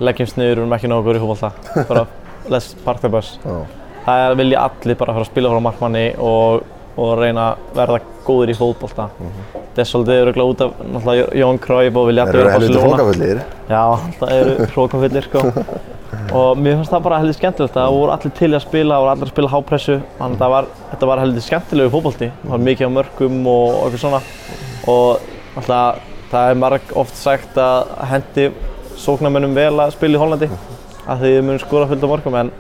[0.03, 2.05] leggjumst niður, við erum ekki náttúrulega góður í fólkvallta bara
[2.53, 3.65] let's park the bus oh.
[4.07, 8.53] það vilja allir bara fara að spila frá markmanni og, og reyna að verða góður
[8.53, 9.64] í fólkvallta mm -hmm.
[9.75, 13.43] Það er svolítið öruglega út af náttúrulega Jón Kræf og allir vera Barcelona.
[13.69, 13.83] Já,
[14.21, 15.43] það eru hrókafullir sko.
[16.35, 17.75] Og mér finnst það bara heldur skemmtilegt.
[17.75, 19.97] Það voru allir til að spila og allir að spila hápressu.
[20.19, 24.03] Þannig að var, þetta var heldur skemmtilegu fólkvallti það var mikið á mörgum og eitthvað
[24.05, 24.21] svona.
[24.93, 28.47] Og alltaf það er marg oft sagt að hendi
[29.01, 30.49] sóknarmönnum vel að spila í Hollandi.
[31.05, 32.53] Að því þið munum skora fullt á mörgum en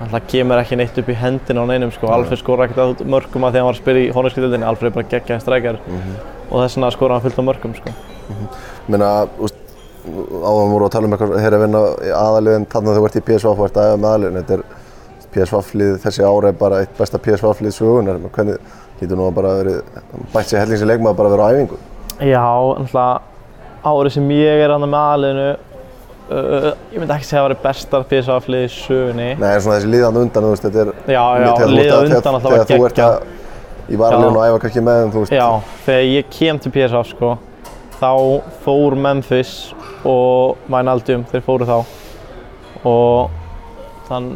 [0.00, 2.10] alltaf kemur ekki neitt upp í hendina á neinum sko.
[2.12, 4.68] Alfred skora ekkert að mörgum að því að hann var að spila í hollandski dildinni,
[4.68, 6.39] Alfred er bara geggjaðin strækjar mm -hmm.
[6.50, 7.94] Og þess vegna skora hann fullt á mörgum sko.
[8.28, 9.28] mm -hmm.
[9.40, 9.54] Úst,
[10.42, 11.80] áðan voru að tala um eitthvað hér að vinna
[12.16, 14.62] aðaliðin þannig að þú ert í PSV og ert aðeins með aðaliðin þetta er
[15.34, 18.58] PSV-flið þessi ára er bara eitt besta PSV-flið sögunar hvernig
[19.00, 19.82] getur nú bara verið
[20.34, 21.76] bætt sér hellingsið leikmaður bara að vera á æfingu
[22.20, 23.20] Já, náttúrulega
[23.84, 25.50] árið sem ég er aðna með aðliðinu
[26.30, 29.24] Uh, ég myndi ekki segja að það var besta PSV-lið í sögunni.
[29.34, 30.90] Nei, svona þessi liðan undan, þú veist, þetta er...
[31.10, 33.16] Já, já, þú að- undan alltaf var Þegar þú ert að
[33.90, 35.34] í varaliðinu og æfa kannski með þeim, þú veist.
[35.34, 37.32] Já, þegar ég kem til PSV sko,
[38.00, 38.12] þá
[38.64, 39.54] fór Memphis
[40.08, 41.78] og Wijnaldum, þeir fóru þá.
[42.88, 43.34] Og
[44.08, 44.30] þann,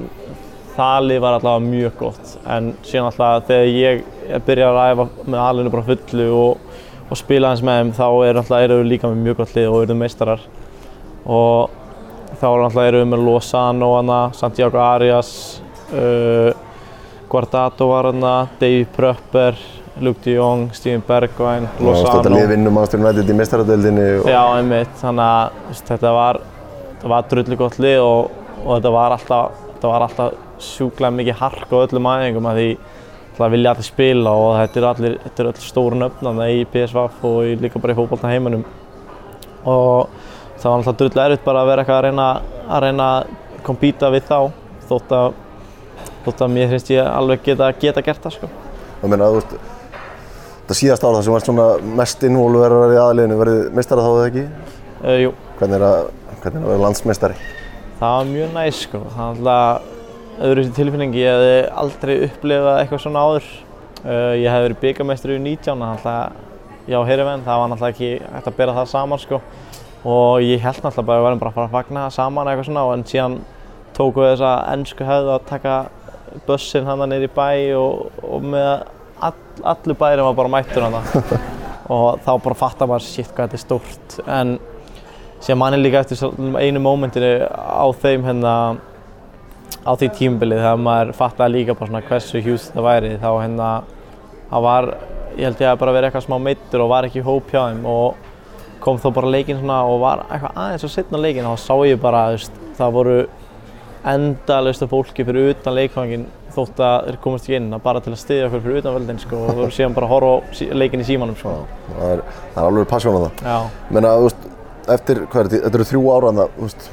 [0.74, 2.34] það lið var allavega mjög gott.
[2.50, 4.04] En síðan alltaf þegar ég
[4.46, 8.42] byrjar að æfa með alinu bara fullu og, og spila hans með þeim þá er
[8.42, 10.44] alltaf eru við líka með mjög gott lið og eru meistarar.
[11.24, 11.80] Og
[12.40, 13.90] þá er alltaf eru við með Lozano
[14.36, 15.32] Santiago Arias
[15.94, 16.52] uh,
[17.34, 19.58] Guardado var hana, Davy Pröpper
[20.00, 22.34] Luke de Jong, Steven Bergwijn, Þetta Lozano.
[22.36, 26.40] lið vinnum Manchester United í mestaradöldinni og Já, einmitt, þannig að þetta var,
[26.94, 28.32] þetta var drullu gott lið og,
[28.64, 32.68] og þetta var alltaf, þetta alltaf sjúklega mikið hark á öllum æfingum að því
[33.34, 37.00] það vilja allir spila og þetta eru allir, þetta eru allir stóru nöfnana í PSV
[37.02, 38.64] og í, líka bara í fótbolta heiminum.
[39.64, 40.10] Og
[40.60, 42.28] það var alltaf drullu erfitt bara að vera eitthvað að reyna
[42.68, 43.32] að reyna að
[43.66, 44.38] kompýta við þá
[44.88, 45.40] þótt að,
[46.26, 48.50] þótt að mér finnst ég alveg geta, geta gert það sko.
[49.02, 49.56] ég meina, þú veist,
[50.60, 51.66] þetta síðast ára þar sem varst svona
[52.00, 54.46] mest innvolverar í aðliðinu, verið meistara þá eða ekki?
[55.04, 56.06] Uh, jú, Hvernig er að,
[56.42, 57.36] hvernig er að vera landsmeistari?
[58.00, 59.00] Það var mjög næst sko.
[59.14, 59.92] Það var alltaf
[60.44, 61.14] öðruvísi tilfinning.
[61.14, 63.50] Ég hefði aldrei upplifað eitthvað svona áður.
[64.04, 66.40] Uh, ég hefði verið byggamestri í 19, alltaf
[66.90, 69.40] já, Heriven, það var náttúrulega ekki hægt að bera það saman sko.
[70.04, 72.68] Og ég held náttúrulega bara að við verðum bara að fara að fagna saman eitthvað
[72.68, 73.36] svona en síðan
[73.96, 75.76] tóku við þessa ennsku hefðu að taka
[76.46, 78.70] bussinn hann niður í bæ og, og með
[79.24, 79.34] all,
[79.74, 80.98] allur bærin var bara mættur hann
[81.94, 84.18] og þá bara fattar maður shit hvað þetta er stórt.
[84.26, 84.56] En
[85.44, 86.20] síðan manni líka eftir
[86.60, 88.54] einu mómentinu á þeim hérna
[89.84, 93.70] á því tímabilið þegar maður fattaði líka bara svona hversu hjús það væri þá hérna
[94.50, 94.88] það var,
[95.36, 97.84] ég held ég að bara vera eitthvað smá meittur og var ekki hóp hjá þeim
[97.90, 98.30] og
[98.84, 101.74] kom þó bara leikinn svona og var eitthvað aðeins og setna leikinn og þá sá
[101.88, 102.24] ég bara,
[102.78, 103.18] það voru
[104.04, 108.12] endalaust af fólki fyrir utan leikfangin þótt að þeir komast ekki inn að bara til
[108.14, 110.68] að styðja okkur fyrir utan völdin sko, og þú voru síðan bara að horfa sí-
[110.76, 111.54] leikinn í símanum sko.
[111.88, 112.20] Það er,
[112.54, 113.40] það er alveg passjón á það.
[113.48, 113.56] Já.
[113.88, 114.44] Ég meina, þú veist,
[114.94, 116.86] eftir, hvað er þetta, þetta eru þrjú ára þannig, þú veist,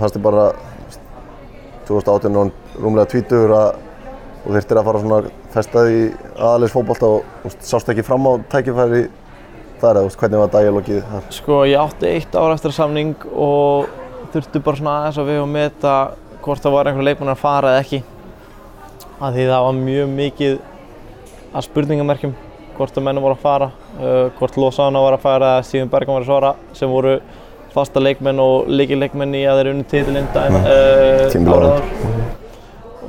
[0.00, 0.46] fannst þið bara,
[0.80, 1.06] þú veist,
[1.90, 2.50] 2018 og
[2.80, 3.70] rúmlega tvítugur að
[4.40, 5.20] þú þurftir að fara svona
[5.54, 6.00] festað í
[6.40, 9.04] aðalis fótbolta og, þú veist, sást ekki fram á tækifæri
[9.80, 11.30] þar, eða, þú veist, hvernig var dæjalogið þar?
[11.36, 13.86] Sko ég átti eitt ára eftir samning og
[14.34, 15.94] þurfti bara svona aðeins að við og meta
[16.44, 18.02] hvort það var einhver leikmann að fara eða ekki.
[19.20, 20.58] Af því það var mjög mikið
[21.50, 22.34] að spurningamerkjum
[22.80, 23.68] hvort að mennum voru að fara,
[24.00, 27.18] uh, hvort Lozano var að fara eða Steven Bergman var að svara sem voru
[27.74, 31.26] fasta leikmenn og leikileikmenn í að þeir unni titilinn daginn uh.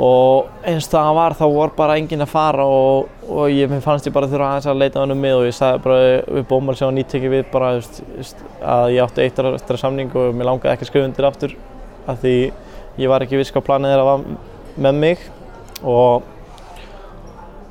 [0.01, 4.15] Og eins það var þá var bara enginn að fara og, og ég fannst ég
[4.15, 5.97] bara þurfa aðeins að leita hann um mig og ég sagði bara
[6.37, 8.41] við bómal sem var nýttekið við bara þú veist,
[8.73, 11.27] að ég átti eitt ára eftir að samning og mér langaði ekki að skrifa undir
[11.29, 11.55] aftur
[12.09, 12.35] af því
[12.99, 14.27] ég var ekki viss hvað planið þeirra var
[14.81, 15.25] með mig
[15.81, 16.29] og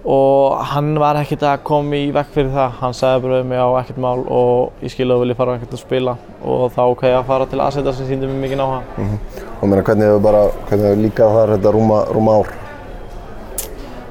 [0.01, 2.71] og hann var ekkert að koma í vekk fyrir það.
[2.81, 5.77] Hann sagði bara um mig á ekkert mál og ég skilði að vilja fara ekkert
[5.77, 6.15] að spila.
[6.41, 8.79] Og þá hvað ég að fara til aðsetta sem síndi mér mikið náha.
[8.97, 12.55] Og ég meina, hvernig hefur bara, hvernig hefur líkað þar þetta rúma, rúma ár?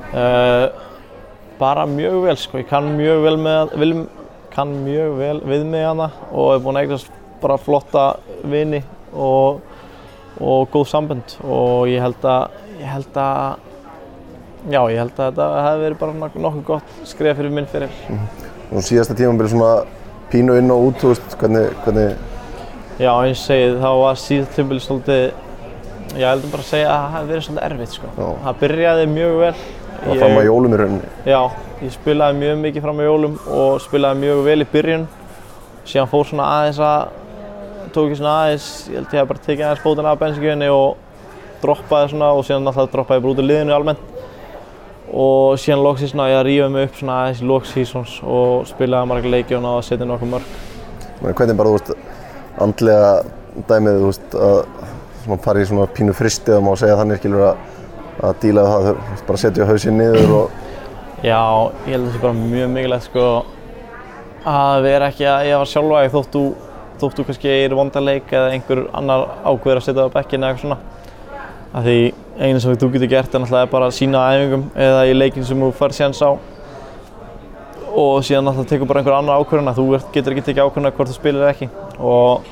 [0.10, 0.66] Uh,
[1.60, 3.94] bara mjög vel sko, ég kann mjög vel með, vil,
[4.54, 8.06] kann mjög vel við mig hana og hef búin að eignast bara flotta
[8.50, 8.82] vini
[9.14, 9.60] og,
[10.40, 12.50] og góð sambönd og ég held að,
[12.80, 13.58] ég held að,
[14.70, 17.90] já ég held að þetta hefði verið bara nok- nokkuð gott skref fyrir minn fyrir.
[18.72, 19.72] Og síðasta tímabilið svona
[20.32, 22.16] pínu inn og út, þú veist, hvernig, hvernig,
[23.00, 25.22] Já eins og segið þá var síðan tímabili svolítið,
[26.20, 28.10] ég heldum bara að segja að það hefði verið svolítið erfitt sko.
[28.18, 28.28] Já.
[28.44, 29.54] Það byrjaði mjög vel.
[30.00, 31.10] og fram á jólum í rauninni?
[31.26, 31.40] Já,
[31.82, 35.08] ég spilaði mjög mikið fram á jólum og spilaði mjög vel í byrjun.
[35.88, 37.08] Síðan fór svona aðeins að,
[37.96, 40.98] tók ég svona aðeins, ég held ég hef bara tekið aðeins bótana af bensinkjöfinni og
[41.64, 44.06] droppaði svona og síðan náttúrulega droppaði ég bara út af liðinu almennt.
[45.10, 49.34] Og síðan svona ég að rífa mig upp svona aðeins í loksísons og spilaði marga
[49.34, 50.56] leiki og náða að setja nokkuð mörg.
[51.20, 51.94] Ég hvernig bara, þú veist,
[52.64, 53.12] andlega
[53.70, 54.60] dæmið, þú veist, að
[55.26, 57.64] svona fara í svona pínu fristi og má segja þannig skilur að,
[58.30, 60.58] að díla það, þú veist, bara setja hausinn niður og
[61.20, 63.24] Já, ég held að það sé bara mjög mikilvægt sko
[64.48, 66.38] að vera ekki að ég var sjálfvæg þótt
[67.00, 70.44] þú, þótt þú kannski er vondaleik eða einhver annar ákveður að setja það á bekkinn
[70.44, 70.78] eða eitthvað svona.
[71.70, 71.98] Af því
[72.40, 75.46] einu sem þú getur gert er náttúrulega bara að sína á æfingum eða í leikin
[75.48, 76.32] sem þú fær séns á.
[77.90, 81.12] Og síðan náttúrulega tekur bara einhver annar ákvörðun að þú getur ekki tekið ákvörðun hvort
[81.12, 81.70] þú spilir ekki.
[82.00, 82.48] Og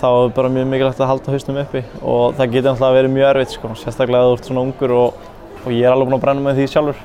[0.00, 1.84] þá er bara mjög mikilvægt að halda hausnum uppi.
[2.00, 5.24] Og það getur náttúrulega verið mjög erfitt sko, sérstaklega ef þú ert svona ungur og,
[5.62, 7.02] og ég er alveg búinn að brenna með því sjálfur.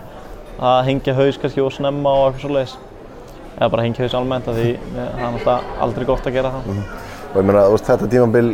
[0.58, 2.78] Að hengja haus kannski og snemma og eitthvað svoleiðis
[3.58, 6.72] eða bara hengja haus almennt því það er náttúrulega aldrei gott að gera það
[7.28, 8.52] og ég meina, þetta tímabil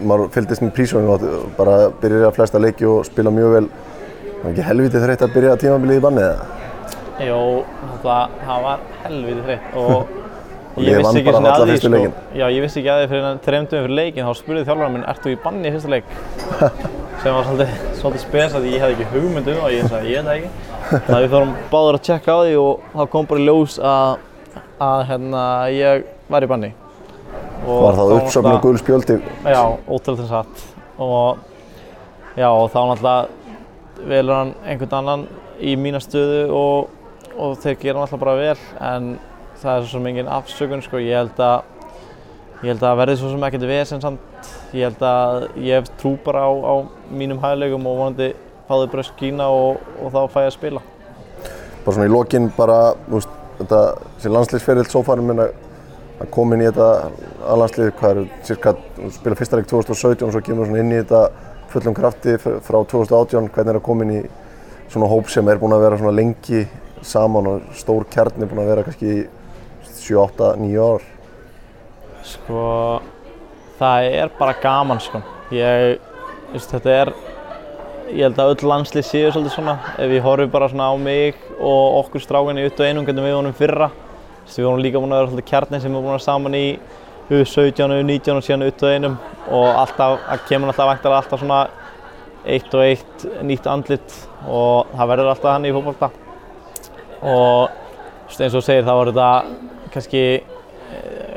[0.00, 1.26] maður fylgdist með prísónu og
[1.58, 3.66] bara byrjaði að flesta leiki og spila mjög vel.
[4.30, 6.48] Það var ekki helviti þreytt að byrja tímabilið í banni eða?
[7.20, 7.40] Jó,
[8.00, 10.00] það, það var helviti þreytt og
[10.70, 12.12] Og liðið vann bara alla fyrstu leikinn.
[12.38, 15.24] Já, ég vissi ekki að því fyrir þreymdum fyrir leikin þá spurði þjálfarinn minn, ert
[15.24, 16.12] þú í banni í fyrsta leik?
[17.24, 20.22] sem var svolítið, svolítið spes að ég hefði ekki hugmynd um og ég sagði ég
[20.22, 20.52] veit það ekki.
[20.92, 23.76] Þannig að við fórum báður að tjekka á því og þá kom bara í ljós
[23.90, 24.22] að,
[24.80, 25.42] að hérna,
[25.74, 26.70] ég var í banni.
[27.66, 29.16] Og Var það þá uppsöfnu náttúrulega- gul spjöldi?
[29.44, 30.62] Já, ótrúlega satt
[30.98, 31.38] og
[32.36, 33.28] já, og þá náttúrulega
[34.08, 35.26] velur hann einhvern annan
[35.60, 36.88] í mína stöðu og,
[37.38, 39.18] og þeir gera náttúrulega bara vel en
[39.60, 41.62] það er svo sem engin afsökun sko, ég held að
[42.62, 46.14] ég held að verði svo sem ekkert vesen samt ég held að ég hef trú
[46.24, 46.74] bara á, á
[47.12, 48.32] mínum hægleikum og vonandi
[48.68, 50.82] fáði bröst kína og, og þá fæ ég að spila
[51.84, 53.82] Bara svona í lokin bara, þú veist, þetta
[54.22, 55.54] sem landsliðsferill sófarum minn að
[56.20, 56.88] að koma inn í þetta
[57.48, 58.74] aðlandslið, hvað eru cirka,
[59.14, 61.22] spila fyrsta leik 2017 og svo kemur svona inn í þetta
[61.70, 64.20] fullum krafti frá 2018, hvernig er að koma inn í
[64.90, 66.64] svona hóp sem er búinn að vera svona lengi
[67.06, 69.22] saman og stór kjarni búinn að vera kannski í
[69.86, 71.08] 7, 8, 9 ár.
[72.26, 72.64] Sko,
[73.80, 75.22] það er bara gaman sko.
[75.54, 76.02] Ég,
[76.52, 77.14] veist, þetta er,
[78.10, 79.76] ég held að öll landslið séu svolítið svona.
[80.00, 83.56] Ef ég horfi bara svona á mig og okkur strákan í 21 hvernig við vonum
[83.56, 83.90] fyrra.
[84.50, 86.64] Við vorum líka búin að vera svolítið kjarnin sem við vera saman í
[87.30, 89.10] U17, U19 og síðan U21
[89.54, 91.60] og alltaf, það kemur alltaf væntalega alltaf svona
[92.50, 94.16] eitt og eitt nýtt andlit
[94.48, 96.10] og það verður alltaf hann í fótbolta.
[97.20, 99.30] Og eins og segir þá var þetta
[99.94, 100.24] kannski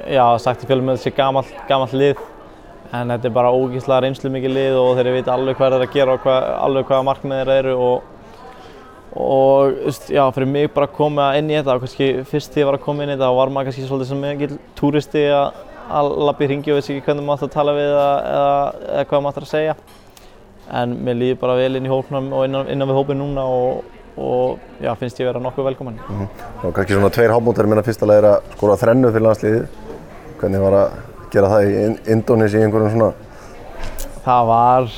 [0.10, 2.22] já, sagt í fjölum með þessi gamall lið
[2.94, 5.90] en þetta er bara ógeðslega reynslu mikið lið og þeir vita alveg hvað þeir eru
[5.90, 8.10] að gera og hvað, alveg hvaða markmið þeir eru og
[9.14, 12.64] og veist, já, fyrir mig bara að koma inn í þetta og kannski fyrst því
[12.64, 15.26] ég var að koma inn í þetta þá var maður kannski svolítið sem mikill túristi
[15.30, 15.60] að
[15.92, 18.56] að labba í hringi og vissi ekki hvernig maður átti að tala við eða, eða,
[18.94, 19.76] eða hvað maður átti að segja
[20.80, 23.98] en mér líður bara vel inn í hópnum og innan, innan við hópin núna og,
[24.18, 26.00] og já, finnst ég vera nokkuð velkominn.
[26.64, 29.66] Og kannski svona tveir hábúndar minna fyrsta leið er að skora þrennu fyrir landsliðið.
[30.40, 30.96] Hvernig var að
[31.34, 33.12] gera það í In- Indónesi í einhverjum svona,
[34.24, 34.90] Það var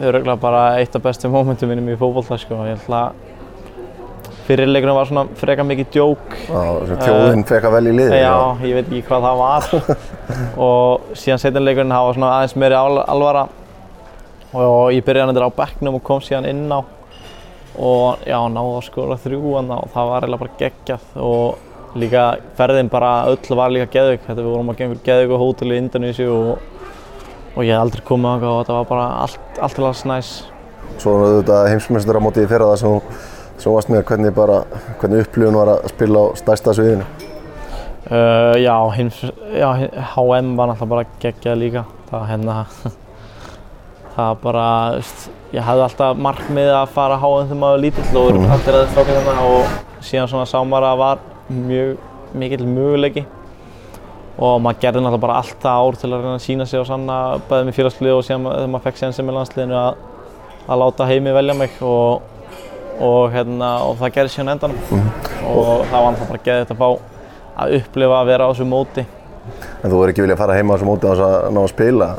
[0.00, 2.62] öruglega bara eitt af bestu mómentum minnum í fótbolta sko.
[2.64, 3.24] Ég held að
[4.44, 6.34] fyrirleikurinn var svona freka mikið djók.
[6.52, 8.22] að sem þjóðin fekk að velja í liði.
[8.22, 8.34] Já,
[8.64, 9.68] ég veit ekki hvað það var.
[10.68, 13.44] og síðan setjanleikurinn það var svona aðeins meiri al alvara.
[14.54, 16.80] Og ég byrjaði hann á bekknum og kom síðan inn á.
[17.74, 21.08] Og já, náði að skora þrjú hann og það var eiginlega bara geggjað.
[21.24, 21.63] Og
[21.98, 22.24] líka
[22.58, 24.24] ferðin bara öll var líka geðvik.
[24.26, 26.56] Þetta við vorum að gengur geðvik á hótel í Indonési og,
[27.54, 30.32] og ég hef aldrei komið þangað og þetta var bara allt, allt til alls næs.
[30.98, 33.22] Svo þetta heimsmestur á móti í fyrra það sem
[33.60, 34.62] sem varst með hvernig, bara,
[35.00, 37.06] hvernig upplifun var að spila á stærsta sviðinu.
[38.04, 39.20] Uh, já, hins,
[39.54, 39.68] já,
[40.14, 41.84] HM var náttúrulega bara geggjað líka.
[42.10, 42.56] Það hérna,
[44.14, 44.66] það var bara,
[44.98, 48.50] veist, ég hafði alltaf markmið að fara HM þegar maður var lítill og mm.
[48.56, 51.96] allir að þáka þarna og síðan svona sá maður að var mjög
[52.34, 53.24] mikill möguleiki
[54.34, 56.86] og maður gerði náttúrulega bara allt það ár til að reyna að sína sig og
[56.88, 60.00] sanna bæðið með félagslið og síðan þegar maður fekk sensi með landsliðinu að,
[60.66, 62.24] að láta heimi velja mig og,
[62.98, 64.80] og, hérna, og það gerði síðan á endanum
[65.52, 66.88] og það var náttúrulega bara geðið að fá
[67.54, 69.06] að upplifa að vera á þessu móti.
[69.84, 72.12] En þú verður ekki viljað fara heima á þessu móti að ná að spila.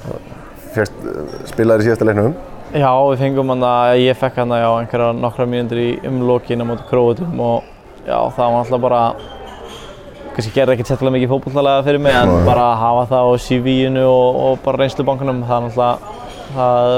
[0.75, 1.05] Fyrst,
[1.51, 2.35] spilaðir í síðasta leiknum.
[2.75, 5.89] Já, við fengum hann að, ég fekk hann að já, einhverja nokkra mínútur í
[6.89, 7.74] Króatum og
[8.05, 9.01] já, það var náttúrulega bara,
[10.35, 12.43] kannski gerði ekkert sérstaklega mikið fótbollalega fyrir mig en Nei.
[12.47, 16.21] bara að hafa það á CV-inu og, og bara reynslubankunum, það er náttúrulega,
[16.55, 16.93] það,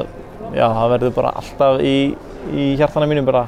[0.57, 1.95] já, það verður bara alltaf í,
[2.53, 3.45] í hjartana mínum bara.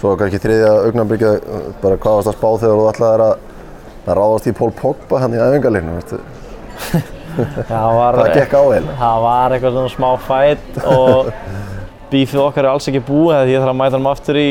[0.00, 1.40] Svo kannski þriðja augnablikið,
[1.82, 3.48] bara hvað varst að spá þegar þú ætlaðir að,
[4.06, 6.20] að ráðast í Pól Pogba hann í æfingarleiknum, veistu?
[7.70, 8.86] Það var, Það gekk á heil.
[8.98, 11.28] það var eitthvað svona smá fætt og
[12.10, 14.46] bífið okkar er alls ekki búið því ég þarf að mæta hann aftur í,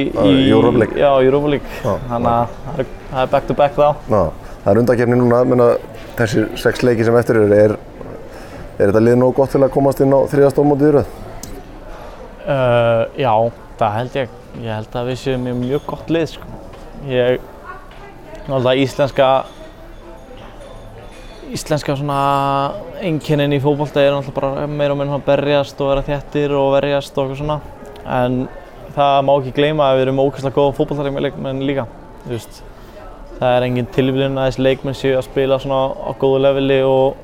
[0.80, 0.98] League.
[1.00, 1.10] Já.
[1.84, 1.94] Já.
[2.10, 3.88] Þannig að það er- það back to back þá.
[4.10, 4.22] Ná,
[4.64, 5.70] það er undakefni núna, menna
[6.20, 7.76] þessir sex leiki sem eftir eru, er,
[8.80, 11.14] er þetta lið nóg gott til að komast inn á þriða stórmótið í röð?
[12.50, 13.34] Uh, já,
[13.80, 14.36] það held ég.
[14.64, 16.48] Ég held að við séum mjög gott lið sko.
[17.08, 17.40] Ég,
[18.48, 19.28] náttúrulega íslenska,
[21.54, 21.96] íslenska
[23.02, 26.74] einkennin í fótbolta er náttúrulega bara meira og meira að berjast og vera þéttir og
[26.76, 27.60] verjast og eitthvað svona.
[28.06, 28.42] En
[28.96, 31.88] það má ekki gleyma að við erum ógeðslega góða fótboltareikmenn líka.
[32.30, 32.62] Veist,
[33.40, 37.20] það er engin tilvíðun að þessi leikmenn séu að spila svona á góðu leveli og,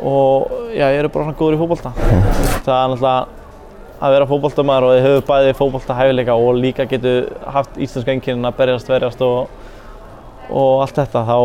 [0.00, 1.94] og já, ég eru bara svona góður í fótbolta.
[1.98, 3.16] Það er náttúrulega
[3.98, 8.46] að vera fótboltamaður og þið höfðu bæði fótbolta hæfileika og líka getur haft íslenska einkennin
[8.46, 9.48] að berjast, verjast og,
[10.48, 11.38] og allt þetta þá,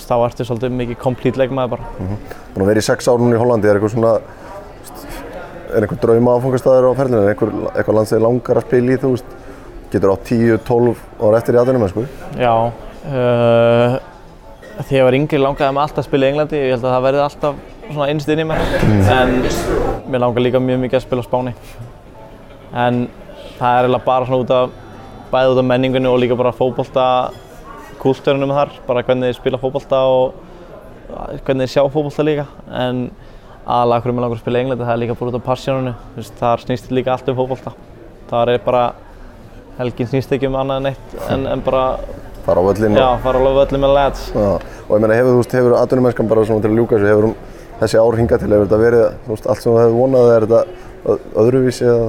[0.00, 1.90] þá ertu svolítið mikið komplít leikmaður bara.
[2.54, 4.14] Búin að vera í sex ár núna í Hollandi, er eitthvað svona
[5.72, 7.20] er einhver drauma áfangastæður á ferlinu?
[7.22, 9.36] Er eitthvað land sem þið langar að spila í, þú veist?
[9.92, 12.04] Getur á 10-12 ára eftir í aðunum, sko?
[12.40, 12.54] Já,
[13.12, 13.96] uh,
[14.80, 16.60] þegar ég var yngri langaði mig alltaf að spila í Englandi.
[16.60, 18.76] Ég held að það verði alltaf svona innst inn í mér.
[19.12, 19.34] En
[20.08, 21.54] mér langar líka mjög mikið að spila á Spáni.
[22.72, 23.02] En
[23.58, 24.76] það er eiginlega bara svona út af,
[25.32, 27.06] bæði út af menningunni og líka bara fótbolta
[28.02, 28.72] kultúrunum þar.
[28.88, 30.34] Bara hvernig þið spila fótbolta og
[31.46, 32.48] hvernig þið sjá fótbolta líka.
[32.68, 33.04] En
[33.62, 35.94] aðalega hvernig mér langar að spila í Englandi, það er líka bara út af passjónunu.
[36.42, 37.74] Þar snýst líka allt um fótbolta.
[38.32, 38.82] Það er bara,
[39.78, 41.86] helgin snýst ekki um annað en eitt en, en bara
[42.42, 44.22] Fara á völlin Já, fara alveg völlin með lads.
[44.34, 47.10] Já, og ég meina, hefur, þú veist, hefur atvinnumennskan bara svona til að ljúka þessu,
[47.12, 47.36] hefur hún
[47.82, 51.18] þessi ár hingað til, hefur þetta verið, veist, allt sem þú hefur vonað, er þetta
[51.42, 52.08] öðruvísi eða?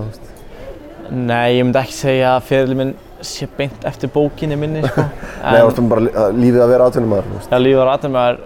[1.14, 2.96] Nei, ég myndi ekki segja að fyrirlið minn
[3.28, 5.04] sé beint eftir bókinni minni, sko.
[5.44, 7.48] Nei, þú veist, bara lí- að lífið að vera atvinnumæður?
[7.50, 8.42] Já, lífið var aðeins maður,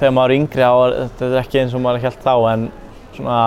[0.00, 2.64] þegar maður er yngri á, þetta er ekki eins og maður held þá, en
[3.16, 3.40] svona,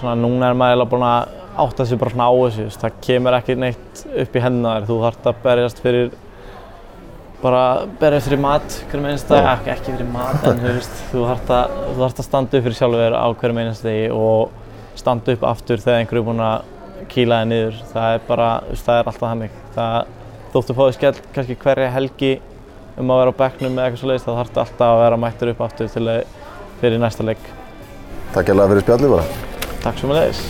[0.00, 1.34] svona núna er maður eiginlega búinn að
[1.66, 5.28] átta sig bara svona á þessu, það kemur ekki neitt upp í hennar, þú þarft
[5.30, 6.10] að berjast fyrir,
[7.40, 7.62] bara
[8.00, 11.80] berjast fyrir mat hverjum einasta degi, ekki, ekki fyrir mat, en veist, þú þarft að,
[11.96, 14.62] að standa upp fyrir sjálfur á hverjum einasta degi og
[14.96, 16.72] standa upp aftur þegar einhverju er búinn að
[17.12, 20.12] kýla þig niður, það er bara, það er alltaf hannig, það,
[20.54, 22.32] þóttu fáið skell kannski hverja helgi
[22.96, 25.52] um að vera á bekknum eða eitthvað svo leiðist, þá þarftu alltaf að vera mættur
[25.52, 26.22] upp aftur til að,
[26.80, 27.50] fyrir næsta leik.
[28.34, 29.42] Takk hérlega fyrir spjallið bara.
[29.84, 30.42] Takk svo með leiðis.